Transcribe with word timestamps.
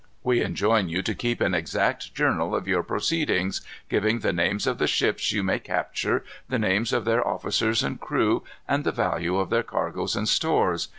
"We 0.23 0.41
enjoin 0.41 0.89
you 0.89 1.03
to 1.03 1.13
keep 1.13 1.41
an 1.41 1.53
exact 1.53 2.15
journal 2.15 2.55
of 2.55 2.67
your 2.67 2.81
proceedings, 2.81 3.61
giving 3.87 4.17
the 4.21 4.33
names 4.33 4.65
of 4.65 4.79
the 4.79 4.87
ships 4.87 5.31
you 5.31 5.43
may 5.43 5.59
capture, 5.59 6.25
the 6.49 6.57
names 6.57 6.91
of 6.91 7.05
their 7.05 7.23
officers 7.27 7.83
and 7.83 8.01
crew, 8.01 8.43
and 8.67 8.83
the 8.83 8.91
value 8.91 9.37
of 9.37 9.51
their 9.51 9.61
cargoes, 9.61 10.15
and 10.15 10.27
stores. 10.27 10.87